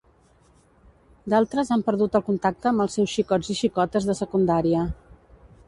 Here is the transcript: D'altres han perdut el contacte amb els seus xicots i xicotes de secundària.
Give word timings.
D'altres 1.33 1.69
han 1.75 1.83
perdut 1.91 2.17
el 2.19 2.25
contacte 2.31 2.71
amb 2.71 2.85
els 2.87 2.97
seus 2.99 3.13
xicots 3.19 3.53
i 3.55 3.59
xicotes 3.61 4.11
de 4.11 4.19
secundària. 4.25 4.83